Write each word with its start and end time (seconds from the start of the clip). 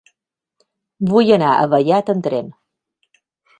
Vull 1.11 1.29
anar 1.37 1.51
a 1.65 1.69
Vallat 1.75 2.11
amb 2.17 2.27
tren. 2.31 2.51